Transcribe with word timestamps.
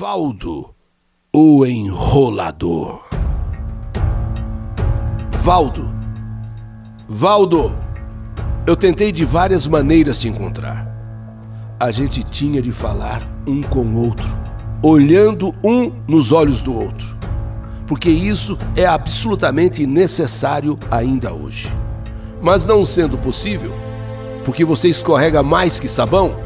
Valdo, 0.00 0.76
o 1.34 1.66
enrolador. 1.66 3.00
Valdo, 5.40 5.92
Valdo, 7.08 7.76
eu 8.64 8.76
tentei 8.76 9.10
de 9.10 9.24
várias 9.24 9.66
maneiras 9.66 10.20
te 10.20 10.28
encontrar. 10.28 10.86
A 11.80 11.90
gente 11.90 12.22
tinha 12.22 12.62
de 12.62 12.70
falar 12.70 13.28
um 13.44 13.60
com 13.60 13.80
o 13.80 14.06
outro, 14.06 14.28
olhando 14.84 15.52
um 15.64 15.90
nos 16.06 16.30
olhos 16.30 16.62
do 16.62 16.78
outro, 16.78 17.16
porque 17.84 18.08
isso 18.08 18.56
é 18.76 18.86
absolutamente 18.86 19.84
necessário 19.84 20.78
ainda 20.92 21.34
hoje. 21.34 21.68
Mas 22.40 22.64
não 22.64 22.84
sendo 22.84 23.18
possível, 23.18 23.72
porque 24.44 24.64
você 24.64 24.88
escorrega 24.88 25.42
mais 25.42 25.80
que 25.80 25.88
sabão, 25.88 26.36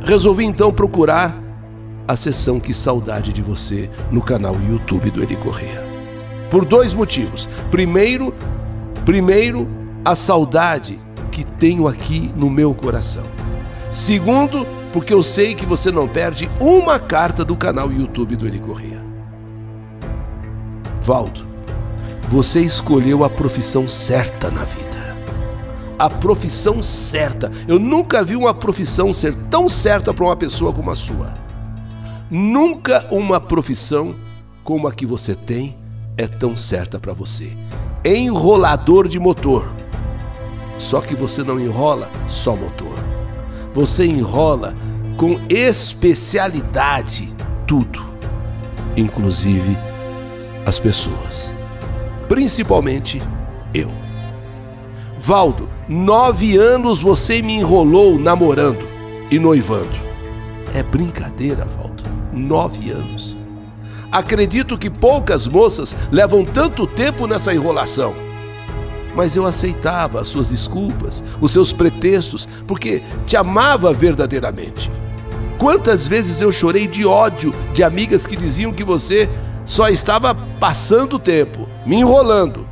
resolvi 0.00 0.46
então 0.46 0.72
procurar 0.72 1.43
a 2.06 2.16
sessão 2.16 2.60
Que 2.60 2.74
Saudade 2.74 3.32
de 3.32 3.42
Você 3.42 3.90
no 4.10 4.22
canal 4.22 4.56
YouTube 4.68 5.10
do 5.10 5.22
Eli 5.22 5.36
Corrêa. 5.36 5.82
Por 6.50 6.64
dois 6.64 6.94
motivos. 6.94 7.48
Primeiro, 7.70 8.34
primeiro, 9.04 9.66
a 10.04 10.14
saudade 10.14 10.98
que 11.30 11.44
tenho 11.44 11.88
aqui 11.88 12.30
no 12.36 12.50
meu 12.50 12.74
coração. 12.74 13.24
Segundo, 13.90 14.66
porque 14.92 15.12
eu 15.14 15.22
sei 15.22 15.54
que 15.54 15.66
você 15.66 15.90
não 15.90 16.06
perde 16.06 16.48
uma 16.60 16.98
carta 16.98 17.44
do 17.44 17.56
canal 17.56 17.90
YouTube 17.90 18.36
do 18.36 18.46
Eli 18.46 18.60
Corrêa. 18.60 19.02
Valdo, 21.00 21.46
você 22.28 22.60
escolheu 22.60 23.24
a 23.24 23.30
profissão 23.30 23.88
certa 23.88 24.50
na 24.50 24.64
vida. 24.64 25.16
A 25.98 26.10
profissão 26.10 26.82
certa. 26.82 27.50
Eu 27.66 27.78
nunca 27.78 28.22
vi 28.22 28.36
uma 28.36 28.52
profissão 28.52 29.12
ser 29.12 29.34
tão 29.34 29.68
certa 29.68 30.12
para 30.12 30.24
uma 30.24 30.36
pessoa 30.36 30.72
como 30.72 30.90
a 30.90 30.96
sua. 30.96 31.43
Nunca 32.30 33.06
uma 33.10 33.38
profissão 33.38 34.14
como 34.62 34.88
a 34.88 34.92
que 34.92 35.04
você 35.04 35.34
tem 35.34 35.76
é 36.16 36.26
tão 36.26 36.56
certa 36.56 36.98
para 36.98 37.12
você. 37.12 37.54
Enrolador 38.02 39.06
de 39.08 39.20
motor. 39.20 39.70
Só 40.78 41.00
que 41.00 41.14
você 41.14 41.42
não 41.42 41.60
enrola 41.60 42.10
só 42.26 42.56
motor. 42.56 42.94
Você 43.74 44.06
enrola 44.06 44.74
com 45.16 45.38
especialidade 45.48 47.34
tudo, 47.66 48.02
inclusive 48.96 49.76
as 50.66 50.78
pessoas, 50.78 51.52
principalmente 52.28 53.22
eu. 53.72 53.90
Valdo, 55.18 55.68
nove 55.88 56.56
anos 56.56 57.00
você 57.00 57.42
me 57.42 57.54
enrolou 57.54 58.18
namorando 58.18 58.86
e 59.30 59.38
noivando. 59.38 59.96
É 60.74 60.82
brincadeira, 60.82 61.64
Valdo 61.64 62.03
nove 62.34 62.90
anos. 62.90 63.36
Acredito 64.10 64.78
que 64.78 64.88
poucas 64.88 65.46
moças 65.46 65.96
levam 66.10 66.44
tanto 66.44 66.86
tempo 66.86 67.26
nessa 67.26 67.54
enrolação. 67.54 68.14
Mas 69.14 69.36
eu 69.36 69.46
aceitava 69.46 70.20
as 70.20 70.28
suas 70.28 70.48
desculpas, 70.48 71.22
os 71.40 71.52
seus 71.52 71.72
pretextos, 71.72 72.48
porque 72.66 73.02
te 73.26 73.36
amava 73.36 73.92
verdadeiramente. 73.92 74.90
Quantas 75.58 76.06
vezes 76.06 76.40
eu 76.40 76.52
chorei 76.52 76.86
de 76.86 77.06
ódio 77.06 77.54
de 77.72 77.82
amigas 77.82 78.26
que 78.26 78.36
diziam 78.36 78.72
que 78.72 78.84
você 78.84 79.28
só 79.64 79.88
estava 79.88 80.34
passando 80.60 81.16
o 81.16 81.18
tempo, 81.18 81.68
me 81.86 81.96
enrolando, 81.96 82.68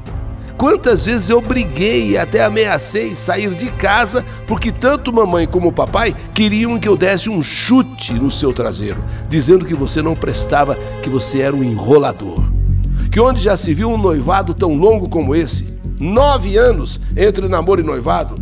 Quantas 0.63 1.07
vezes 1.07 1.29
eu 1.29 1.41
briguei 1.41 2.11
e 2.11 2.17
até 2.17 2.45
ameacei 2.45 3.17
sair 3.17 3.53
de 3.53 3.69
casa 3.73 4.25
porque 4.47 4.71
tanto 4.71 5.13
mamãe 5.13 5.45
como 5.45 5.73
papai 5.73 6.15
queriam 6.33 6.79
que 6.79 6.87
eu 6.89 6.97
desse 6.97 7.29
um 7.29 7.43
chute 7.43 8.13
no 8.13 8.31
seu 8.31 8.53
traseiro, 8.53 9.05
dizendo 9.29 9.65
que 9.65 9.75
você 9.75 10.01
não 10.01 10.15
prestava, 10.15 10.77
que 11.03 11.11
você 11.11 11.41
era 11.41 11.57
um 11.57 11.65
enrolador. 11.65 12.45
Que 13.11 13.19
onde 13.19 13.41
já 13.41 13.57
se 13.57 13.75
viu 13.75 13.91
um 13.91 13.99
noivado 13.99 14.55
tão 14.55 14.75
longo 14.75 15.09
como 15.09 15.35
esse? 15.35 15.77
Nove 15.99 16.57
anos 16.57 17.01
entre 17.17 17.49
namoro 17.49 17.81
e 17.81 17.85
noivado? 17.85 18.37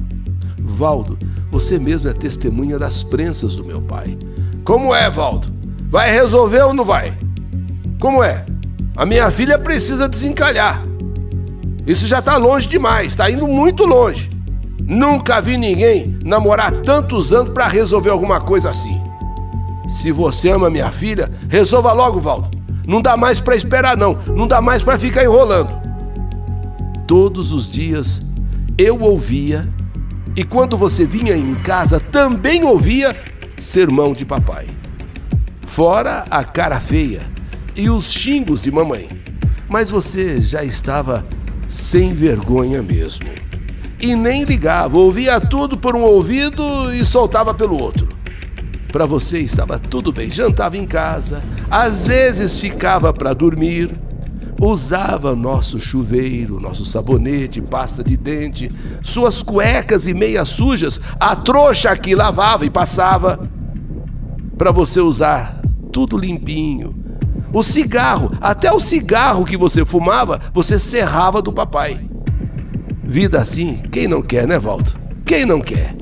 Valdo, 0.59 1.19
você 1.51 1.79
mesmo 1.79 2.11
é 2.11 2.13
testemunha 2.13 2.79
das 2.79 3.03
prensas 3.03 3.55
do 3.55 3.65
meu 3.65 3.81
pai. 3.81 4.19
Como 4.63 4.95
é, 4.95 5.09
Valdo? 5.09 5.49
Vai 5.89 6.13
resolver 6.13 6.65
ou 6.65 6.75
não 6.75 6.85
vai? 6.85 7.17
Como 7.99 8.23
é? 8.23 8.45
A 8.95 9.07
minha 9.07 9.31
filha 9.31 9.59
precisa 9.59 10.07
desencalhar. 10.07 10.90
Isso 11.87 12.07
já 12.07 12.19
está 12.19 12.37
longe 12.37 12.69
demais, 12.69 13.09
está 13.09 13.31
indo 13.31 13.47
muito 13.49 13.85
longe. 13.85 14.31
Nunca 14.81 15.41
vi 15.41 15.57
ninguém 15.57 16.19
namorar 16.25 16.73
tantos 16.83 17.33
anos 17.33 17.51
para 17.51 17.69
resolver 17.69 18.11
alguma 18.11 18.41
coisa 18.41 18.71
assim. 18.71 19.01
Se 19.89 20.13
você 20.13 20.51
ama 20.51 20.71
minha 20.71 20.91
filha, 20.91 21.31
resolva 21.49 21.93
logo, 21.93 22.21
Valdo. 22.21 22.51
Não 22.87 23.01
dá 23.01 23.17
mais 23.17 23.41
para 23.41 23.55
esperar 23.55 23.97
não, 23.97 24.19
não 24.35 24.49
dá 24.49 24.61
mais 24.61 24.83
para 24.83 24.99
ficar 24.99 25.23
enrolando. 25.23 25.73
Todos 27.07 27.53
os 27.53 27.69
dias 27.69 28.33
eu 28.79 29.01
ouvia 29.01 29.69
e 30.37 30.43
quando 30.45 30.77
você 30.77 31.05
vinha 31.05 31.37
em 31.37 31.55
casa 31.57 32.01
também 32.01 32.65
ouvia 32.65 33.17
sermão 33.57 34.13
de 34.13 34.25
papai. 34.25 34.67
Fora 35.67 36.25
a 36.31 36.43
cara 36.43 36.81
feia 36.81 37.23
e 37.77 37.89
os 37.89 38.11
xingos 38.13 38.63
de 38.63 38.71
mamãe. 38.71 39.09
Mas 39.69 39.89
você 39.89 40.41
já 40.41 40.65
estava 40.65 41.25
sem 41.71 42.11
vergonha 42.13 42.83
mesmo. 42.83 43.27
E 44.03 44.17
nem 44.17 44.43
ligava, 44.43 44.99
ouvia 44.99 45.41
tudo 45.41 45.79
por 45.79 45.95
um 45.95 46.03
ouvido 46.03 46.93
e 46.93 47.05
soltava 47.05 47.55
pelo 47.55 47.81
outro. 47.81 48.09
Para 48.91 49.07
você 49.07 49.39
estava 49.39 49.79
tudo 49.79 50.13
bem, 50.13 50.31
jantava 50.31 50.77
em 50.77 50.85
casa, 50.85 51.43
às 51.71 52.09
vezes 52.09 52.59
ficava 52.59 53.13
para 53.13 53.33
dormir, 53.33 53.89
usava 54.61 55.37
nosso 55.37 55.79
chuveiro, 55.79 56.59
nosso 56.59 56.85
sabonete, 56.85 57.63
pasta 57.63 58.03
de 58.03 58.17
dente, 58.17 58.69
suas 59.01 59.41
cuecas 59.41 60.09
e 60.09 60.15
meias 60.15 60.49
sujas, 60.49 61.01
a 61.21 61.37
trouxa 61.37 61.97
que 61.97 62.17
lavava 62.17 62.67
e 62.67 62.71
passava, 62.71 63.49
para 64.59 64.73
você 64.73 65.01
usar 65.01 65.63
tudo 65.93 66.19
limpinho, 66.19 67.00
o 67.53 67.63
cigarro, 67.63 68.33
até 68.41 68.73
o 68.73 68.81
cigarro 68.81 69.45
que 69.45 69.57
você 69.57 69.85
fumava, 69.85 70.41
você 70.53 70.79
serrava 70.79 71.43
do 71.43 71.53
papai. 71.53 72.01
Vida 73.03 73.41
assim, 73.41 73.83
quem 73.91 74.07
não 74.07 74.23
quer, 74.23 74.47
né, 74.47 74.59
Valdo? 74.59 74.93
Quem 75.27 75.45
não 75.45 75.61
quer? 75.61 75.97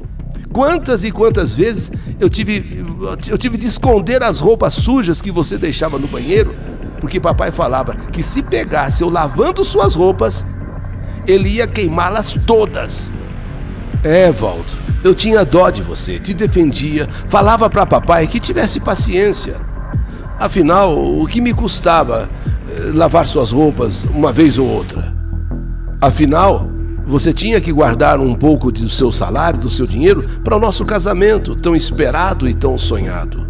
Quantas 0.52 1.04
e 1.04 1.10
quantas 1.10 1.54
vezes 1.54 1.90
eu 2.18 2.28
tive, 2.28 2.84
eu 3.28 3.38
tive 3.38 3.56
de 3.56 3.66
esconder 3.66 4.22
as 4.22 4.40
roupas 4.40 4.74
sujas 4.74 5.22
que 5.22 5.30
você 5.30 5.56
deixava 5.56 5.98
no 5.98 6.08
banheiro, 6.08 6.54
porque 7.00 7.20
papai 7.20 7.50
falava 7.50 7.94
que 7.94 8.22
se 8.22 8.42
pegasse 8.42 9.02
eu 9.02 9.08
lavando 9.08 9.64
suas 9.64 9.94
roupas, 9.94 10.44
ele 11.26 11.48
ia 11.48 11.66
queimá-las 11.66 12.34
todas. 12.46 13.10
É, 14.02 14.30
Valdo, 14.30 14.72
eu 15.04 15.14
tinha 15.14 15.44
dó 15.44 15.70
de 15.70 15.82
você, 15.82 16.18
te 16.18 16.34
defendia, 16.34 17.08
falava 17.26 17.68
para 17.68 17.86
papai 17.86 18.26
que 18.26 18.40
tivesse 18.40 18.80
paciência. 18.80 19.67
Afinal, 20.38 20.96
o 20.96 21.26
que 21.26 21.40
me 21.40 21.52
custava 21.52 22.30
eh, 22.70 22.92
lavar 22.94 23.26
suas 23.26 23.50
roupas 23.50 24.04
uma 24.04 24.32
vez 24.32 24.56
ou 24.58 24.68
outra? 24.68 25.12
Afinal, 26.00 26.68
você 27.04 27.32
tinha 27.32 27.60
que 27.60 27.72
guardar 27.72 28.20
um 28.20 28.34
pouco 28.34 28.70
do 28.70 28.88
seu 28.88 29.10
salário, 29.10 29.58
do 29.58 29.68
seu 29.68 29.84
dinheiro, 29.84 30.24
para 30.44 30.56
o 30.56 30.60
nosso 30.60 30.84
casamento 30.84 31.56
tão 31.56 31.74
esperado 31.74 32.48
e 32.48 32.54
tão 32.54 32.78
sonhado. 32.78 33.48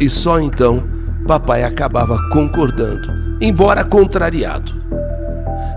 E 0.00 0.10
só 0.10 0.40
então 0.40 0.82
papai 1.24 1.62
acabava 1.62 2.18
concordando, 2.30 3.36
embora 3.40 3.84
contrariado. 3.84 4.72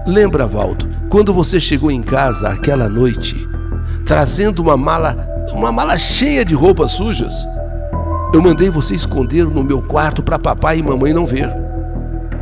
Lembra, 0.08 0.48
Valdo, 0.48 0.90
quando 1.10 1.32
você 1.32 1.60
chegou 1.60 1.92
em 1.92 2.02
casa 2.02 2.50
aquela 2.50 2.90
noite, 2.90 3.48
trazendo 4.04 4.62
uma 4.62 4.76
mala, 4.76 5.28
uma 5.54 5.72
mala 5.72 5.98
cheia 6.00 6.44
de 6.44 6.56
roupas 6.56 6.94
sujas? 6.94 7.46
Eu 8.34 8.42
mandei 8.42 8.68
você 8.68 8.96
esconder 8.96 9.46
no 9.46 9.64
meu 9.64 9.80
quarto 9.80 10.24
para 10.24 10.40
papai 10.40 10.80
e 10.80 10.84
mamãe 10.84 11.14
não 11.14 11.24
ver. 11.24 11.48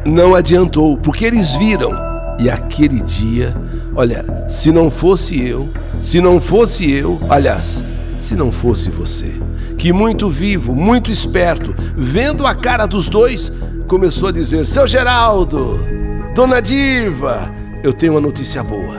Não 0.06 0.34
adiantou, 0.34 0.98
porque 0.98 1.26
eles 1.26 1.52
viram. 1.56 1.92
E 2.40 2.50
aquele 2.50 3.02
dia, 3.02 3.54
olha, 3.94 4.26
se 4.48 4.72
não 4.72 4.90
fosse 4.90 5.46
eu, 5.46 5.68
se 6.02 6.22
não 6.22 6.40
fosse 6.40 6.90
eu, 6.90 7.20
aliás, 7.30 7.84
se 8.18 8.36
não 8.36 8.54
fosse 8.54 8.90
você, 8.90 9.36
que 9.78 9.92
muito 9.92 10.30
vivo, 10.30 10.74
muito 10.74 11.12
esperto, 11.12 11.76
vendo 11.96 12.48
a 12.48 12.56
cara 12.56 12.86
dos 12.86 13.10
dois, 13.10 13.52
começou 13.86 14.30
a 14.30 14.32
dizer: 14.32 14.66
Seu 14.66 14.88
Geraldo, 14.88 15.78
Dona 16.34 16.62
Diva, 16.62 17.52
eu 17.84 17.92
tenho 17.92 18.14
uma 18.14 18.22
notícia 18.22 18.64
boa. 18.64 18.96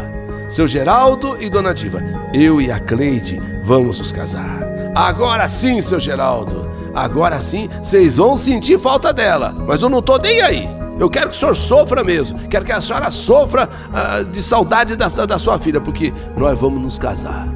Seu 0.46 0.68
Geraldo 0.68 1.38
e 1.40 1.48
Dona 1.48 1.72
Diva, 1.72 2.02
eu 2.34 2.60
e 2.60 2.70
a 2.70 2.78
Cleide 2.78 3.40
vamos 3.64 3.98
nos 3.98 4.12
casar. 4.12 4.60
Agora 4.94 5.48
sim, 5.48 5.80
seu 5.80 5.98
Geraldo. 5.98 6.61
Agora 6.94 7.40
sim, 7.40 7.68
vocês 7.82 8.16
vão 8.16 8.36
sentir 8.36 8.78
falta 8.78 9.12
dela. 9.12 9.54
Mas 9.66 9.82
eu 9.82 9.88
não 9.88 10.02
tô 10.02 10.18
nem 10.18 10.40
aí. 10.40 10.68
Eu 10.98 11.08
quero 11.08 11.30
que 11.30 11.36
o 11.36 11.38
senhor 11.38 11.56
sofra 11.56 12.04
mesmo. 12.04 12.38
Quero 12.48 12.64
que 12.64 12.72
a 12.72 12.80
senhora 12.80 13.10
sofra 13.10 13.68
uh, 13.68 14.24
de 14.24 14.42
saudade 14.42 14.94
da, 14.94 15.08
da 15.08 15.38
sua 15.38 15.58
filha, 15.58 15.80
porque 15.80 16.12
nós 16.36 16.58
vamos 16.58 16.80
nos 16.82 16.98
casar. 16.98 17.48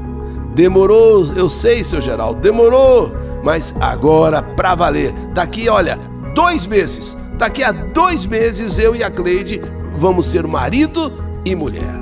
Demorou, 0.55 1.27
eu 1.37 1.49
sei, 1.49 1.85
seu 1.85 2.01
Geraldo, 2.01 2.41
demorou. 2.41 3.13
mas 3.45 3.75
agora 3.81 4.43
pra 4.43 4.75
valer. 4.75 5.13
Daqui, 5.35 5.69
olha, 5.69 5.99
dois 6.35 6.67
meses. 6.67 7.17
Daqui 7.39 7.63
a 7.63 7.71
dois 7.71 8.25
meses 8.25 8.79
eu 8.79 8.97
e 8.97 9.05
a 9.05 9.11
Cleide 9.11 9.61
vamos 9.97 10.27
ser 10.27 10.47
marido 10.47 11.13
e 11.45 11.55
mulher. 11.55 11.95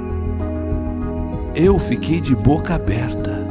Eu 1.55 1.79
fiquei 1.79 2.21
de 2.21 2.35
boca 2.35 2.77
aberta. 2.77 3.44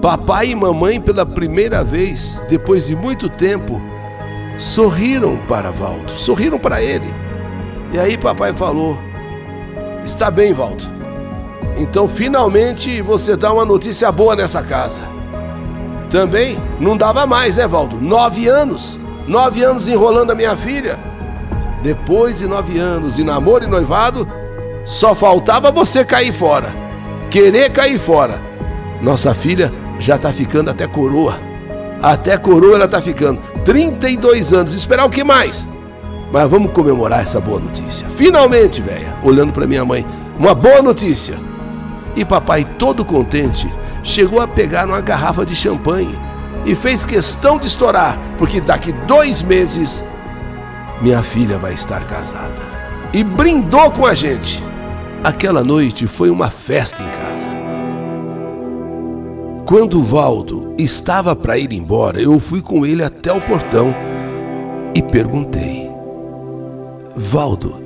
Papai 0.00 0.50
e 0.50 0.54
mamãe, 0.54 1.00
pela 1.00 1.26
primeira 1.26 1.82
vez, 1.82 2.40
depois 2.48 2.86
de 2.86 2.94
muito 2.94 3.28
tempo, 3.28 3.82
sorriram 4.56 5.36
para 5.48 5.72
Valdo, 5.72 6.16
sorriram 6.16 6.58
para 6.58 6.80
ele. 6.80 7.12
E 7.92 7.98
aí 7.98 8.16
papai 8.16 8.54
falou: 8.54 8.96
Está 10.04 10.30
bem, 10.30 10.52
Valdo. 10.52 10.84
Então 11.76 12.06
finalmente 12.06 13.02
você 13.02 13.36
dá 13.36 13.52
uma 13.52 13.64
notícia 13.64 14.10
boa 14.12 14.36
nessa 14.36 14.62
casa. 14.62 15.00
Também 16.08 16.58
não 16.78 16.96
dava 16.96 17.26
mais, 17.26 17.56
né, 17.56 17.66
Valdo? 17.66 18.00
Nove 18.00 18.46
anos. 18.46 18.96
Nove 19.26 19.62
anos 19.62 19.88
enrolando 19.88 20.30
a 20.30 20.34
minha 20.34 20.54
filha. 20.56 20.98
Depois 21.82 22.38
de 22.38 22.46
nove 22.46 22.78
anos 22.78 23.16
de 23.16 23.24
namoro 23.24 23.64
e 23.64 23.66
noivado, 23.66 24.26
só 24.84 25.14
faltava 25.14 25.72
você 25.72 26.04
cair 26.04 26.32
fora. 26.32 26.68
Querer 27.30 27.70
cair 27.70 27.98
fora. 27.98 28.40
Nossa 29.02 29.34
filha 29.34 29.70
já 29.98 30.16
tá 30.16 30.32
ficando 30.32 30.70
até 30.70 30.86
coroa. 30.86 31.38
Até 32.02 32.36
coroa 32.36 32.76
ela 32.76 32.88
tá 32.88 33.00
ficando. 33.00 33.40
32 33.64 34.52
anos. 34.52 34.74
Esperar 34.74 35.04
o 35.04 35.10
que 35.10 35.24
mais? 35.24 35.66
Mas 36.32 36.48
vamos 36.48 36.72
comemorar 36.72 37.20
essa 37.20 37.40
boa 37.40 37.58
notícia. 37.58 38.06
Finalmente, 38.16 38.82
velha, 38.82 39.16
olhando 39.22 39.52
para 39.52 39.66
minha 39.66 39.84
mãe, 39.84 40.04
uma 40.38 40.54
boa 40.54 40.82
notícia. 40.82 41.36
E 42.14 42.24
papai, 42.24 42.64
todo 42.78 43.04
contente, 43.04 43.70
chegou 44.02 44.40
a 44.40 44.46
pegar 44.46 44.86
uma 44.86 45.00
garrafa 45.00 45.44
de 45.44 45.56
champanhe 45.56 46.18
e 46.64 46.74
fez 46.74 47.04
questão 47.04 47.58
de 47.58 47.66
estourar, 47.66 48.18
porque 48.36 48.60
daqui 48.60 48.92
dois 49.06 49.42
meses 49.42 50.04
minha 51.00 51.22
filha 51.22 51.58
vai 51.58 51.74
estar 51.74 52.04
casada. 52.06 52.62
E 53.12 53.24
brindou 53.24 53.90
com 53.90 54.04
a 54.04 54.14
gente. 54.14 54.62
Aquela 55.24 55.64
noite 55.64 56.06
foi 56.06 56.28
uma 56.30 56.50
festa 56.50 57.02
em 57.02 57.08
casa. 57.08 57.57
Quando 59.68 60.02
Valdo 60.02 60.74
estava 60.78 61.36
para 61.36 61.58
ir 61.58 61.74
embora, 61.74 62.18
eu 62.18 62.40
fui 62.40 62.62
com 62.62 62.86
ele 62.86 63.04
até 63.04 63.30
o 63.30 63.38
portão 63.38 63.94
e 64.96 65.02
perguntei: 65.02 65.90
Valdo, 67.14 67.78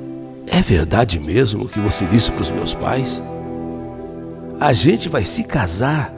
é 0.46 0.62
verdade 0.62 1.18
mesmo 1.18 1.64
o 1.64 1.68
que 1.68 1.80
você 1.80 2.06
disse 2.06 2.30
para 2.30 2.42
os 2.42 2.50
meus 2.50 2.72
pais? 2.72 3.20
A 4.60 4.72
gente 4.72 5.08
vai 5.08 5.24
se 5.24 5.42
casar 5.42 6.14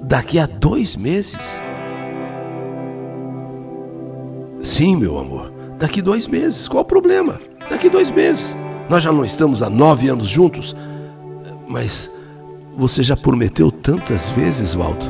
daqui 0.00 0.38
a 0.38 0.46
dois 0.46 0.94
meses. 0.94 1.60
Sim, 4.62 4.94
meu 4.94 5.18
amor, 5.18 5.52
daqui 5.76 6.00
dois 6.00 6.28
meses. 6.28 6.68
Qual 6.68 6.84
o 6.84 6.86
problema? 6.86 7.40
Daqui 7.68 7.90
dois 7.90 8.12
meses. 8.12 8.56
Nós 8.88 9.02
já 9.02 9.10
não 9.10 9.24
estamos 9.24 9.60
há 9.60 9.68
nove 9.68 10.08
anos 10.08 10.28
juntos, 10.28 10.76
mas 11.66 12.08
você 12.76 13.02
já 13.02 13.16
prometeu 13.16 13.70
tantas 13.70 14.30
vezes, 14.30 14.74
Valdo. 14.74 15.06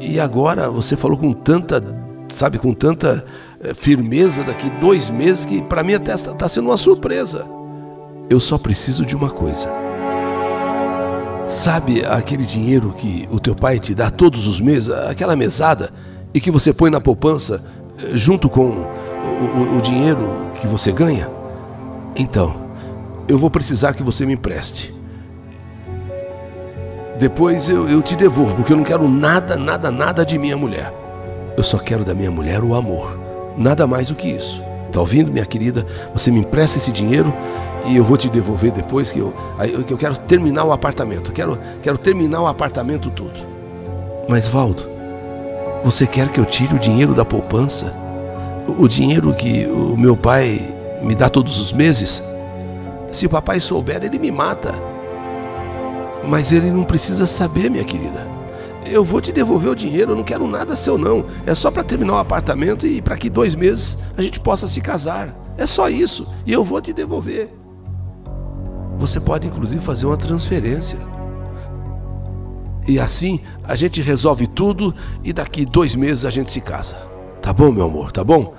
E 0.00 0.20
agora 0.20 0.70
você 0.70 0.96
falou 0.96 1.16
com 1.16 1.32
tanta, 1.32 1.82
sabe, 2.28 2.58
com 2.58 2.74
tanta 2.74 3.24
eh, 3.60 3.72
firmeza 3.72 4.44
daqui 4.44 4.68
dois 4.80 5.08
meses 5.08 5.44
que 5.44 5.62
para 5.62 5.82
mim 5.82 5.94
até 5.94 6.14
está 6.14 6.48
sendo 6.48 6.68
uma 6.68 6.76
surpresa. 6.76 7.46
Eu 8.28 8.38
só 8.40 8.58
preciso 8.58 9.04
de 9.04 9.16
uma 9.16 9.30
coisa. 9.30 9.68
Sabe 11.46 12.04
aquele 12.04 12.44
dinheiro 12.44 12.94
que 12.96 13.28
o 13.30 13.38
teu 13.38 13.54
pai 13.54 13.78
te 13.78 13.94
dá 13.94 14.10
todos 14.10 14.46
os 14.46 14.60
meses, 14.60 14.90
aquela 14.90 15.36
mesada, 15.36 15.90
e 16.32 16.40
que 16.40 16.50
você 16.50 16.72
põe 16.72 16.90
na 16.90 17.00
poupança 17.00 17.64
eh, 17.98 18.16
junto 18.16 18.48
com 18.48 18.68
o, 18.68 19.74
o, 19.74 19.78
o 19.78 19.80
dinheiro 19.80 20.52
que 20.60 20.66
você 20.66 20.92
ganha? 20.92 21.28
Então, 22.16 22.54
eu 23.26 23.38
vou 23.38 23.50
precisar 23.50 23.94
que 23.94 24.02
você 24.02 24.24
me 24.26 24.34
empreste. 24.34 24.93
Depois 27.18 27.68
eu, 27.68 27.88
eu 27.88 28.02
te 28.02 28.16
devolvo, 28.16 28.56
porque 28.56 28.72
eu 28.72 28.76
não 28.76 28.84
quero 28.84 29.08
nada, 29.08 29.56
nada, 29.56 29.90
nada 29.90 30.26
de 30.26 30.38
minha 30.38 30.56
mulher. 30.56 30.92
Eu 31.56 31.62
só 31.62 31.78
quero 31.78 32.04
da 32.04 32.14
minha 32.14 32.30
mulher 32.30 32.62
o 32.62 32.74
amor. 32.74 33.18
Nada 33.56 33.86
mais 33.86 34.08
do 34.08 34.14
que 34.14 34.28
isso. 34.28 34.62
Tá 34.90 35.00
ouvindo, 35.00 35.32
minha 35.32 35.46
querida? 35.46 35.86
Você 36.12 36.30
me 36.30 36.40
empresta 36.40 36.78
esse 36.78 36.90
dinheiro 36.90 37.32
e 37.86 37.96
eu 37.96 38.04
vou 38.04 38.16
te 38.16 38.28
devolver 38.28 38.72
depois 38.72 39.12
que 39.12 39.18
eu, 39.18 39.34
que 39.86 39.92
eu 39.92 39.98
quero 39.98 40.16
terminar 40.18 40.64
o 40.64 40.72
apartamento. 40.72 41.32
Quero, 41.32 41.58
quero 41.82 41.98
terminar 41.98 42.42
o 42.42 42.46
apartamento 42.46 43.10
tudo. 43.10 43.40
Mas, 44.28 44.48
Valdo, 44.48 44.88
você 45.84 46.06
quer 46.06 46.28
que 46.30 46.40
eu 46.40 46.44
tire 46.44 46.74
o 46.74 46.78
dinheiro 46.78 47.14
da 47.14 47.24
poupança? 47.24 47.96
O 48.78 48.88
dinheiro 48.88 49.34
que 49.34 49.66
o 49.66 49.96
meu 49.96 50.16
pai 50.16 50.60
me 51.02 51.14
dá 51.14 51.28
todos 51.28 51.60
os 51.60 51.72
meses? 51.72 52.32
Se 53.12 53.26
o 53.26 53.30
papai 53.30 53.60
souber, 53.60 54.02
ele 54.02 54.18
me 54.18 54.30
mata. 54.30 54.74
Mas 56.28 56.52
ele 56.52 56.70
não 56.70 56.84
precisa 56.84 57.26
saber, 57.26 57.70
minha 57.70 57.84
querida. 57.84 58.26
Eu 58.86 59.02
vou 59.02 59.20
te 59.20 59.32
devolver 59.32 59.70
o 59.70 59.74
dinheiro, 59.74 60.12
eu 60.12 60.16
não 60.16 60.24
quero 60.24 60.46
nada 60.46 60.76
seu, 60.76 60.98
não. 60.98 61.24
É 61.46 61.54
só 61.54 61.70
para 61.70 61.82
terminar 61.82 62.14
o 62.14 62.18
apartamento 62.18 62.86
e 62.86 63.00
para 63.00 63.16
que 63.16 63.30
dois 63.30 63.54
meses 63.54 63.98
a 64.16 64.22
gente 64.22 64.38
possa 64.40 64.68
se 64.68 64.80
casar. 64.80 65.34
É 65.56 65.66
só 65.66 65.88
isso. 65.88 66.26
E 66.46 66.52
eu 66.52 66.64
vou 66.64 66.80
te 66.80 66.92
devolver. 66.92 67.50
Você 68.98 69.20
pode, 69.20 69.46
inclusive, 69.46 69.82
fazer 69.82 70.06
uma 70.06 70.16
transferência. 70.16 70.98
E 72.86 72.98
assim 72.98 73.40
a 73.64 73.74
gente 73.74 74.02
resolve 74.02 74.46
tudo 74.46 74.94
e 75.22 75.32
daqui 75.32 75.64
dois 75.64 75.94
meses 75.94 76.24
a 76.24 76.30
gente 76.30 76.52
se 76.52 76.60
casa. 76.60 76.96
Tá 77.40 77.52
bom, 77.52 77.72
meu 77.72 77.86
amor? 77.86 78.12
Tá 78.12 78.22
bom? 78.22 78.54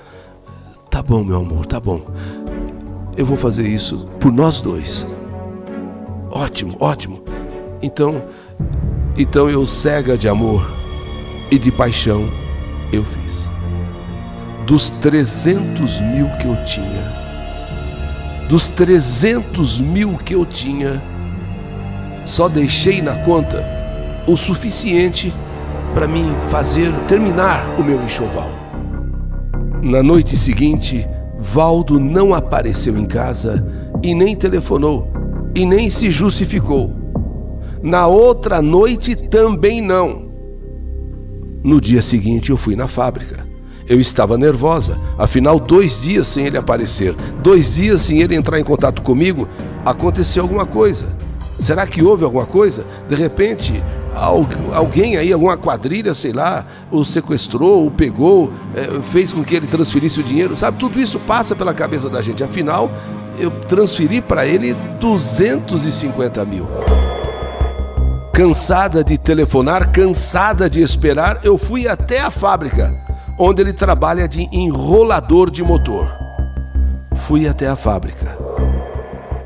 Tá 0.90 1.02
bom, 1.04 1.24
meu 1.24 1.38
amor, 1.38 1.66
tá 1.66 1.80
bom. 1.80 2.02
Eu 3.16 3.26
vou 3.26 3.38
fazer 3.38 3.68
isso 3.68 4.08
por 4.20 4.32
nós 4.32 4.62
dois. 4.62 5.06
Ótimo, 6.32 6.76
ótimo. 6.80 7.24
Então, 7.86 8.24
então 9.16 9.48
eu 9.48 9.64
cega 9.64 10.18
de 10.18 10.28
amor 10.28 10.68
e 11.52 11.60
de 11.60 11.72
paixão 11.72 12.28
eu 12.92 13.06
fiz. 13.06 13.48
Dos 14.66 14.90
300 14.90 16.02
mil 16.02 16.28
que 16.40 16.48
eu 16.48 16.56
tinha, 16.66 17.14
dos 18.50 18.70
300 18.70 19.80
mil 19.82 20.18
que 20.18 20.34
eu 20.34 20.48
tinha, 20.48 21.00
só 22.26 22.50
deixei 22.50 23.04
na 23.04 23.18
conta 23.18 23.64
o 24.26 24.36
suficiente 24.36 25.32
para 25.94 26.08
mim 26.08 26.36
fazer 26.50 26.92
terminar 27.08 27.64
o 27.78 27.84
meu 27.84 28.04
enxoval. 28.04 28.50
Na 29.84 30.02
noite 30.02 30.36
seguinte, 30.36 31.08
Valdo 31.38 32.00
não 32.00 32.34
apareceu 32.34 32.98
em 32.98 33.06
casa 33.06 33.64
e 34.02 34.16
nem 34.16 34.36
telefonou 34.36 35.08
e 35.54 35.68
nem 35.68 35.88
se 35.88 36.10
justificou. 36.10 36.95
Na 37.86 38.08
outra 38.08 38.64
noite 38.64 39.16
também 39.16 39.80
não. 39.80 40.32
No 41.64 41.80
dia 41.80 42.02
seguinte 42.02 42.50
eu 42.50 42.58
fui 42.58 42.76
na 42.76 42.88
fábrica. 42.88 43.46
Eu 43.88 44.00
estava 44.00 44.40
nervosa, 44.40 45.00
afinal, 45.20 45.60
dois 45.60 46.02
dias 46.02 46.28
sem 46.28 46.48
ele 46.48 46.58
aparecer, 46.58 47.14
dois 47.44 47.76
dias 47.76 48.02
sem 48.02 48.22
ele 48.22 48.34
entrar 48.34 48.60
em 48.60 48.64
contato 48.64 49.04
comigo, 49.04 49.48
aconteceu 49.86 50.42
alguma 50.42 50.66
coisa. 50.66 51.16
Será 51.60 51.86
que 51.86 52.02
houve 52.02 52.24
alguma 52.24 52.48
coisa? 52.48 52.84
De 53.08 53.14
repente, 53.14 53.84
alguém 54.74 55.18
aí, 55.18 55.32
alguma 55.32 55.56
quadrilha, 55.56 56.16
sei 56.16 56.34
lá, 56.34 56.66
o 56.90 57.04
sequestrou, 57.06 57.86
o 57.86 57.92
pegou, 57.92 58.52
é, 58.76 59.00
fez 59.12 59.32
com 59.32 59.44
que 59.44 59.54
ele 59.54 59.68
transferisse 59.68 60.20
o 60.20 60.24
dinheiro, 60.24 60.56
sabe? 60.56 60.80
Tudo 60.80 61.00
isso 61.00 61.20
passa 61.20 61.56
pela 61.56 61.72
cabeça 61.72 62.10
da 62.10 62.20
gente. 62.20 62.44
Afinal, 62.44 62.90
eu 63.38 63.52
transferi 63.52 64.24
para 64.24 64.48
ele 64.48 64.74
250 65.00 66.44
mil. 66.46 66.68
Cansada 68.36 69.02
de 69.02 69.18
telefonar, 69.18 69.94
cansada 69.94 70.70
de 70.70 70.82
esperar, 70.82 71.40
eu 71.42 71.58
fui 71.58 71.88
até 71.88 72.20
a 72.20 72.30
fábrica, 72.30 72.94
onde 73.40 73.62
ele 73.62 73.72
trabalha 73.72 74.28
de 74.28 74.50
enrolador 74.52 75.50
de 75.50 75.64
motor. 75.64 76.14
Fui 77.16 77.48
até 77.48 77.70
a 77.70 77.78
fábrica. 77.78 78.38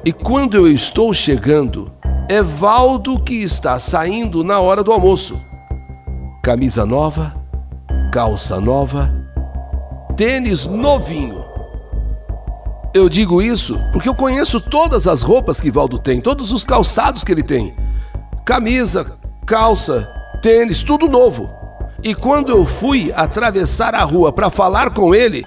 E 0.03 0.11
quando 0.11 0.57
eu 0.57 0.67
estou 0.67 1.13
chegando, 1.13 1.91
é 2.27 2.41
Valdo 2.41 3.21
que 3.21 3.35
está 3.35 3.77
saindo 3.77 4.43
na 4.43 4.59
hora 4.59 4.83
do 4.83 4.91
almoço. 4.91 5.39
Camisa 6.41 6.83
nova, 6.83 7.35
calça 8.11 8.59
nova, 8.59 9.13
tênis 10.17 10.65
novinho. 10.65 11.45
Eu 12.91 13.07
digo 13.07 13.39
isso 13.39 13.79
porque 13.91 14.09
eu 14.09 14.15
conheço 14.15 14.59
todas 14.59 15.05
as 15.05 15.21
roupas 15.21 15.61
que 15.61 15.69
Valdo 15.69 15.99
tem, 15.99 16.19
todos 16.19 16.51
os 16.51 16.65
calçados 16.65 17.23
que 17.23 17.31
ele 17.31 17.43
tem 17.43 17.71
camisa, 18.45 19.11
calça, 19.45 20.09
tênis, 20.41 20.83
tudo 20.83 21.07
novo. 21.07 21.49
E 22.03 22.15
quando 22.15 22.51
eu 22.51 22.65
fui 22.65 23.11
atravessar 23.15 23.93
a 23.93 24.03
rua 24.03 24.31
para 24.31 24.49
falar 24.49 24.91
com 24.91 25.13
ele, 25.13 25.45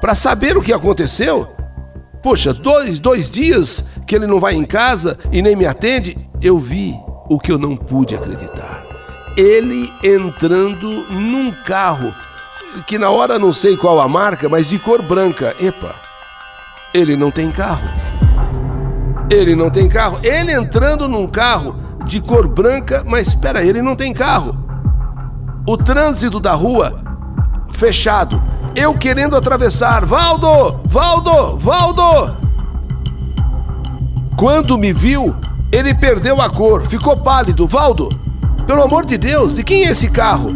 para 0.00 0.14
saber 0.14 0.56
o 0.56 0.62
que 0.62 0.72
aconteceu, 0.72 1.54
poxa, 2.22 2.52
dois, 2.54 2.98
dois 2.98 3.30
dias 3.30 3.84
que 4.06 4.16
ele 4.16 4.26
não 4.26 4.40
vai 4.40 4.54
em 4.54 4.64
casa 4.64 5.18
e 5.30 5.42
nem 5.42 5.54
me 5.54 5.66
atende, 5.66 6.16
eu 6.40 6.58
vi 6.58 6.94
o 7.28 7.38
que 7.38 7.52
eu 7.52 7.58
não 7.58 7.76
pude 7.76 8.14
acreditar. 8.14 8.86
ele 9.36 9.92
entrando 10.02 11.06
num 11.10 11.52
carro 11.64 12.14
que 12.86 12.98
na 12.98 13.10
hora 13.10 13.38
não 13.38 13.52
sei 13.52 13.76
qual 13.76 14.00
a 14.00 14.08
marca, 14.08 14.48
mas 14.48 14.68
de 14.68 14.78
cor 14.78 15.02
branca. 15.02 15.54
Epa, 15.60 15.94
ele 16.92 17.16
não 17.16 17.30
tem 17.30 17.50
carro. 17.50 17.88
Ele 19.30 19.54
não 19.54 19.70
tem 19.70 19.88
carro. 19.88 20.18
Ele 20.22 20.52
entrando 20.52 21.08
num 21.08 21.26
carro 21.26 21.76
de 22.04 22.20
cor 22.20 22.48
branca, 22.48 23.04
mas 23.06 23.28
espera, 23.28 23.64
ele 23.64 23.82
não 23.82 23.96
tem 23.96 24.12
carro. 24.12 24.56
O 25.66 25.76
trânsito 25.76 26.40
da 26.40 26.52
rua 26.54 27.02
fechado. 27.70 28.42
Eu 28.74 28.94
querendo 28.94 29.36
atravessar. 29.36 30.04
Valdo! 30.04 30.80
Valdo! 30.84 31.56
Valdo! 31.56 32.36
Quando 34.36 34.78
me 34.78 34.92
viu, 34.92 35.34
ele 35.70 35.94
perdeu 35.94 36.40
a 36.40 36.50
cor, 36.50 36.86
ficou 36.86 37.16
pálido. 37.16 37.66
Valdo, 37.66 38.08
pelo 38.66 38.82
amor 38.82 39.04
de 39.04 39.16
Deus, 39.16 39.54
de 39.54 39.62
quem 39.62 39.84
é 39.84 39.90
esse 39.90 40.10
carro? 40.10 40.50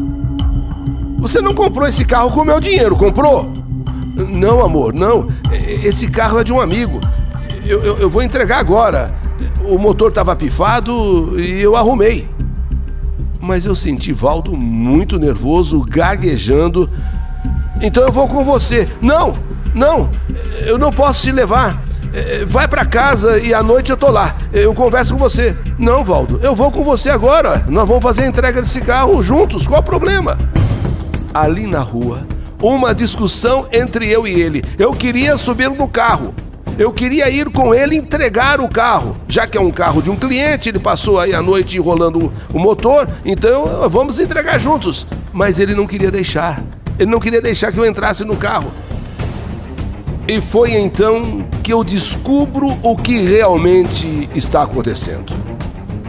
Você 1.19 1.41
não 1.41 1.55
comprou 1.55 1.87
esse 1.87 2.05
carro 2.05 2.31
com 2.31 2.41
o 2.41 2.45
meu 2.45 2.61
dinheiro, 2.61 2.97
comprou? 2.97 3.51
Não, 4.15 4.65
amor, 4.65 4.95
não. 4.95 5.29
Esse 5.83 6.09
carro 6.11 6.41
é 6.41 6.45
de 6.45 6.53
um 6.53 6.61
amigo. 6.61 7.01
Eu, 7.65 7.83
eu, 7.83 7.99
eu 7.99 8.11
vou 8.11 8.23
entregar 8.23 8.59
agora. 8.59 9.13
O 9.67 9.79
motor 9.79 10.09
estava 10.09 10.35
pifado 10.37 11.39
e 11.41 11.61
eu 11.61 11.75
arrumei. 11.75 12.29
Mas 13.41 13.67
eu 13.67 13.75
senti 13.75 14.13
Valdo 14.13 14.57
muito 14.57 15.19
nervoso, 15.19 15.85
gaguejando. 15.89 16.89
Então 17.83 18.03
eu 18.05 18.13
vou 18.13 18.29
com 18.29 18.45
você. 18.45 18.89
Não, 19.01 19.37
não, 19.75 20.11
eu 20.67 20.79
não 20.79 20.93
posso 20.93 21.23
te 21.23 21.33
levar. 21.33 21.83
É, 22.15 22.47
vai 22.47 22.67
para 22.67 22.87
casa 22.87 23.39
e 23.39 23.53
à 23.53 23.63
noite 23.63 23.91
eu 23.91 23.97
tô 23.97 24.11
lá. 24.11 24.37
Eu 24.53 24.75
converso 24.75 25.13
com 25.13 25.19
você. 25.19 25.57
Não, 25.79 26.03
Valdo, 26.03 26.41
eu 26.43 26.55
vou 26.55 26.73
com 26.73 26.83
você 26.83 27.11
agora. 27.11 27.65
Nós 27.69 27.87
vamos 27.87 28.03
fazer 28.03 28.23
a 28.23 28.27
entrega 28.27 28.63
desse 28.63 28.81
carro 28.81 29.23
juntos. 29.23 29.67
Qual 29.67 29.81
o 29.81 29.85
problema? 29.85 30.39
Ali 31.35 31.67
na 31.67 31.81
rua, 31.81 32.27
uma 32.63 32.95
discussão 32.95 33.67
entre 33.73 34.09
eu 34.09 34.27
e 34.27 34.41
ele. 34.41 34.65
Eu 34.79 34.93
queria 34.93 35.37
subir 35.37 35.69
no 35.69 35.89
carro. 35.89 36.35
Eu 36.79 36.93
queria 36.93 37.31
ir 37.31 37.49
com 37.49 37.75
ele 37.75 37.97
entregar 37.97 38.61
o 38.61 38.69
carro, 38.69 39.17
já 39.27 39.47
que 39.47 39.57
é 39.57 39.61
um 39.61 39.71
carro 39.71 40.03
de 40.03 40.11
um 40.11 40.17
cliente, 40.17 40.69
ele 40.69 40.79
passou 40.79 41.19
aí 41.19 41.33
a 41.33 41.41
noite 41.41 41.79
enrolando 41.79 42.31
o 42.53 42.59
motor, 42.59 43.09
então 43.25 43.89
vamos 43.89 44.21
entregar 44.21 44.59
juntos. 44.59 45.07
Mas 45.33 45.59
ele 45.59 45.75
não 45.75 45.87
queria 45.87 46.11
deixar. 46.11 46.63
Ele 46.99 47.11
não 47.11 47.19
queria 47.19 47.41
deixar 47.41 47.73
que 47.73 47.79
eu 47.79 47.87
entrasse 47.87 48.27
no 48.27 48.37
carro. 48.37 48.71
E 50.29 50.39
foi 50.39 50.73
então 50.73 51.47
que 51.63 51.73
eu 51.73 51.83
descubro 51.83 52.77
o 52.83 52.95
que 52.95 53.23
realmente 53.23 54.29
está 54.35 54.63
acontecendo. 54.63 55.33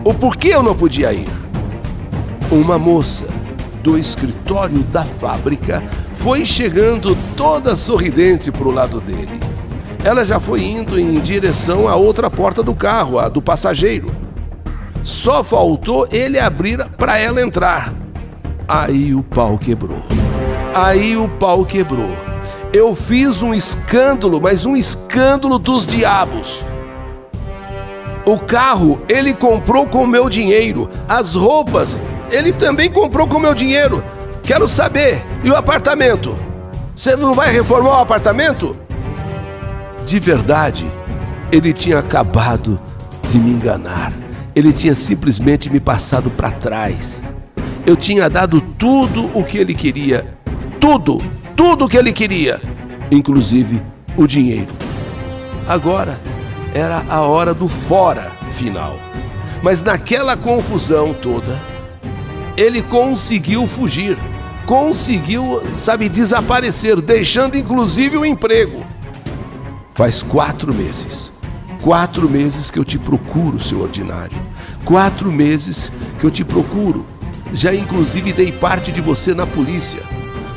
O 0.03 0.13
porquê 0.13 0.49
eu 0.49 0.63
não 0.63 0.75
podia 0.75 1.13
ir. 1.13 1.29
Uma 2.51 2.77
moça 2.77 3.27
do 3.81 3.97
escritório 3.97 4.79
da 4.79 5.05
fábrica 5.05 5.81
foi 6.15 6.45
chegando 6.45 7.17
toda 7.37 7.77
sorridente 7.77 8.51
para 8.51 8.67
o 8.67 8.71
lado 8.71 8.99
dele. 8.99 9.39
Ela 10.07 10.23
já 10.23 10.39
foi 10.39 10.63
indo 10.63 10.97
em 10.97 11.19
direção 11.19 11.87
à 11.87 11.95
outra 11.95 12.29
porta 12.29 12.63
do 12.63 12.73
carro, 12.73 13.19
a 13.19 13.27
do 13.27 13.41
passageiro. 13.41 14.07
Só 15.03 15.43
faltou 15.43 16.07
ele 16.11 16.39
abrir 16.39 16.83
para 16.97 17.17
ela 17.17 17.41
entrar. 17.41 17.93
Aí 18.67 19.13
o 19.13 19.21
pau 19.21 19.57
quebrou. 19.57 20.01
Aí 20.73 21.17
o 21.17 21.27
pau 21.27 21.65
quebrou 21.65 22.11
eu 22.73 22.95
fiz 22.95 23.41
um 23.41 23.53
escândalo, 23.53 24.39
mas 24.41 24.65
um 24.65 24.75
escândalo 24.75 25.57
dos 25.57 25.85
diabos. 25.85 26.63
O 28.25 28.37
carro 28.39 29.01
ele 29.09 29.33
comprou 29.33 29.87
com 29.87 30.05
meu 30.05 30.29
dinheiro, 30.29 30.89
as 31.07 31.33
roupas 31.33 32.01
ele 32.29 32.51
também 32.51 32.91
comprou 32.91 33.27
com 33.27 33.39
meu 33.39 33.53
dinheiro. 33.53 34.03
Quero 34.43 34.67
saber, 34.67 35.23
e 35.43 35.49
o 35.49 35.55
apartamento? 35.55 36.37
Você 36.95 37.15
não 37.15 37.33
vai 37.33 37.51
reformar 37.51 37.97
o 37.97 38.01
apartamento? 38.01 38.77
De 40.07 40.19
verdade, 40.19 40.91
ele 41.51 41.71
tinha 41.71 41.99
acabado 41.99 42.79
de 43.29 43.37
me 43.37 43.51
enganar. 43.51 44.11
Ele 44.55 44.73
tinha 44.73 44.95
simplesmente 44.95 45.69
me 45.69 45.79
passado 45.79 46.31
para 46.31 46.49
trás. 46.49 47.21
Eu 47.85 47.95
tinha 47.95 48.27
dado 48.27 48.59
tudo 48.59 49.29
o 49.37 49.43
que 49.43 49.59
ele 49.59 49.75
queria. 49.75 50.35
Tudo 50.79 51.21
tudo 51.57 51.85
o 51.85 51.89
que 51.89 51.97
ele 51.97 52.13
queria, 52.13 52.61
inclusive 53.11 53.81
o 54.15 54.27
dinheiro. 54.27 54.67
Agora 55.67 56.19
era 56.73 57.03
a 57.09 57.21
hora 57.21 57.51
do 57.51 57.67
fora 57.67 58.31
final. 58.51 58.95
Mas 59.63 59.81
naquela 59.81 60.37
confusão 60.37 61.15
toda, 61.15 61.59
ele 62.55 62.83
conseguiu 62.83 63.67
fugir, 63.67 64.15
conseguiu, 64.67 65.59
sabe, 65.75 66.07
desaparecer, 66.07 67.01
deixando 67.01 67.57
inclusive 67.57 68.17
o 68.17 68.25
emprego. 68.25 68.85
Faz 69.97 70.23
quatro 70.23 70.73
meses, 70.73 71.33
quatro 71.81 72.29
meses 72.29 72.71
que 72.71 72.79
eu 72.79 72.85
te 72.85 72.97
procuro, 72.97 73.59
seu 73.59 73.81
ordinário, 73.81 74.37
quatro 74.85 75.29
meses 75.31 75.91
que 76.19 76.25
eu 76.25 76.31
te 76.31 76.45
procuro. 76.45 77.05
Já 77.51 77.73
inclusive 77.73 78.31
dei 78.31 78.51
parte 78.51 78.91
de 78.91 79.01
você 79.01 79.33
na 79.33 79.45
polícia 79.45 80.01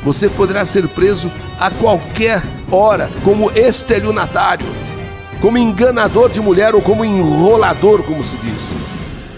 você 0.03 0.27
poderá 0.29 0.65
ser 0.65 0.87
preso 0.87 1.31
a 1.59 1.69
qualquer 1.69 2.41
hora 2.71 3.09
como 3.23 3.51
estelionatário, 3.51 4.65
como 5.39 5.57
enganador 5.57 6.29
de 6.29 6.41
mulher 6.41 6.73
ou 6.73 6.81
como 6.81 7.05
enrolador, 7.05 8.03
como 8.03 8.23
se 8.23 8.37
diz. 8.37 8.73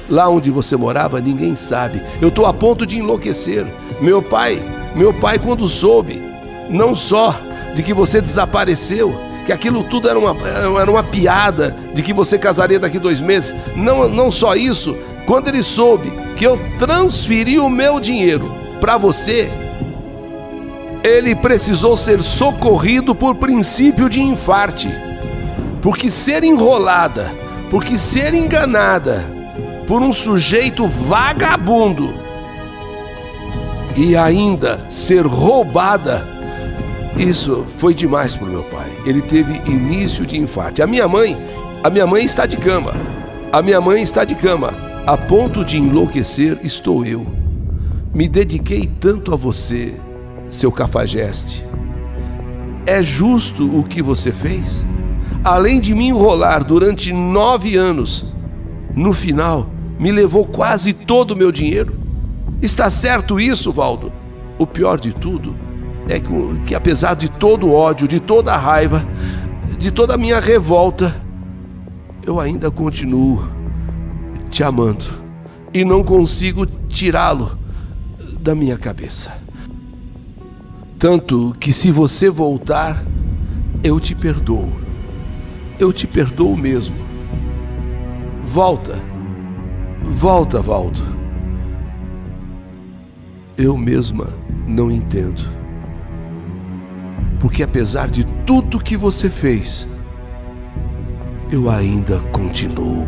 Lá 0.09 0.29
onde 0.29 0.51
você 0.51 0.75
morava, 0.75 1.19
ninguém 1.19 1.55
sabe. 1.55 2.01
Eu 2.21 2.27
estou 2.27 2.45
a 2.45 2.53
ponto 2.53 2.85
de 2.85 2.97
enlouquecer. 2.97 3.65
Meu 4.01 4.21
pai, 4.21 4.61
meu 4.95 5.13
pai, 5.13 5.39
quando 5.39 5.67
soube, 5.67 6.21
não 6.69 6.93
só 6.93 7.35
de 7.73 7.81
que 7.83 7.93
você 7.93 8.21
desapareceu, 8.21 9.17
que 9.45 9.51
aquilo 9.51 9.83
tudo 9.83 10.09
era 10.09 10.17
uma, 10.17 10.35
era 10.79 10.89
uma 10.89 11.03
piada, 11.03 11.75
de 11.93 12.01
que 12.01 12.13
você 12.13 12.37
casaria 12.37 12.79
daqui 12.79 12.99
dois 12.99 13.21
meses. 13.21 13.53
Não, 13.75 14.07
não 14.07 14.31
só 14.31 14.55
isso, 14.55 14.97
quando 15.25 15.47
ele 15.47 15.63
soube 15.63 16.11
que 16.35 16.45
eu 16.45 16.59
transferi 16.79 17.59
o 17.59 17.69
meu 17.69 17.99
dinheiro 17.99 18.51
para 18.79 18.97
você, 18.97 19.49
ele 21.03 21.35
precisou 21.35 21.97
ser 21.97 22.21
socorrido 22.21 23.13
por 23.13 23.35
princípio 23.35 24.09
de 24.09 24.21
infarte. 24.21 24.89
Porque 25.81 26.09
ser 26.09 26.43
enrolada, 26.43 27.33
porque 27.69 27.97
ser 27.97 28.33
enganada 28.33 29.25
por 29.85 30.01
um 30.01 30.13
sujeito 30.13 30.87
vagabundo 30.87 32.13
e 33.95 34.15
ainda 34.15 34.85
ser 34.87 35.25
roubada, 35.25 36.27
isso 37.17 37.65
foi 37.77 37.93
demais 37.93 38.35
para 38.35 38.47
o 38.47 38.51
meu 38.51 38.63
pai. 38.63 38.89
Ele 39.05 39.21
teve 39.21 39.53
início 39.69 40.25
de 40.25 40.39
infarte. 40.39 40.81
A 40.81 40.87
minha 40.87 41.07
mãe, 41.07 41.37
a 41.83 41.89
minha 41.89 42.07
mãe 42.07 42.25
está 42.25 42.45
de 42.45 42.57
cama. 42.57 42.93
A 43.51 43.61
minha 43.61 43.79
mãe 43.79 44.01
está 44.01 44.25
de 44.25 44.35
cama. 44.35 44.73
A 45.05 45.15
ponto 45.15 45.63
de 45.63 45.77
enlouquecer 45.77 46.59
estou 46.63 47.05
eu. 47.05 47.25
Me 48.13 48.27
dediquei 48.27 48.85
tanto 48.85 49.33
a 49.33 49.35
você, 49.35 49.93
seu 50.49 50.71
cafajeste. 50.71 51.63
É 52.85 53.01
justo 53.01 53.79
o 53.79 53.83
que 53.83 54.01
você 54.01 54.31
fez? 54.31 54.83
Além 55.43 55.79
de 55.79 55.93
me 55.93 56.07
enrolar 56.07 56.63
durante 56.63 57.13
nove 57.13 57.75
anos, 57.75 58.35
no 58.95 59.13
final 59.13 59.69
me 59.99 60.11
levou 60.11 60.45
quase 60.45 60.93
todo 60.93 61.31
o 61.31 61.35
meu 61.35 61.51
dinheiro. 61.51 61.95
Está 62.61 62.89
certo 62.89 63.39
isso, 63.39 63.71
Valdo? 63.71 64.11
O 64.57 64.65
pior 64.65 64.99
de 64.99 65.13
tudo 65.13 65.55
é 66.09 66.19
que, 66.19 66.29
que 66.65 66.75
apesar 66.75 67.15
de 67.15 67.29
todo 67.29 67.67
o 67.67 67.73
ódio, 67.73 68.07
de 68.07 68.19
toda 68.19 68.53
a 68.53 68.57
raiva, 68.57 69.05
de 69.77 69.91
toda 69.91 70.15
a 70.15 70.17
minha 70.17 70.39
revolta, 70.39 71.15
eu 72.25 72.39
ainda 72.39 72.71
continuo 72.71 73.43
te 74.49 74.63
amando 74.63 75.05
e 75.73 75.83
não 75.83 76.03
consigo 76.03 76.65
tirá-lo 76.65 77.57
da 78.39 78.53
minha 78.53 78.77
cabeça. 78.77 79.31
Tanto 80.99 81.55
que 81.59 81.73
se 81.73 81.91
você 81.91 82.29
voltar, 82.29 83.03
eu 83.83 83.99
te 83.99 84.15
perdoo. 84.15 84.71
Eu 85.79 85.91
te 85.91 86.07
perdoo 86.07 86.55
mesmo. 86.55 86.95
Volta. 88.43 88.97
Volta, 90.03 90.61
Valdo. 90.61 91.01
Eu 93.57 93.77
mesma 93.77 94.27
não 94.67 94.89
entendo. 94.89 95.41
Porque 97.43 97.61
apesar 97.61 98.09
de 98.09 98.23
tudo 98.45 98.79
que 98.79 98.95
você 98.95 99.29
fez, 99.29 99.85
eu 101.51 101.69
ainda 101.69 102.17
continuo 102.31 103.05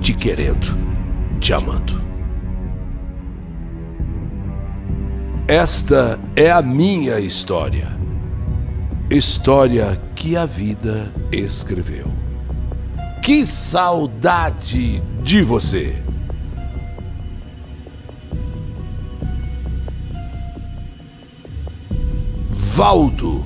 te 0.00 0.14
querendo, 0.14 0.78
te 1.40 1.52
amando. 1.52 2.00
Esta 5.48 6.16
é 6.36 6.52
a 6.52 6.62
minha 6.62 7.18
história. 7.18 7.88
História 9.10 10.00
que 10.14 10.36
a 10.36 10.46
vida 10.46 11.12
escreveu. 11.32 12.06
Que 13.20 13.44
saudade 13.44 15.02
de 15.24 15.42
você! 15.42 16.00
Valdo, 22.80 23.44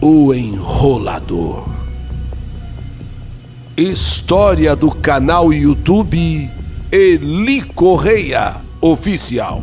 o 0.00 0.32
enrolador. 0.32 1.68
História 3.76 4.74
do 4.74 4.90
canal 4.90 5.52
YouTube 5.52 6.50
Eli 6.90 7.60
Correia 7.60 8.62
Oficial. 8.80 9.62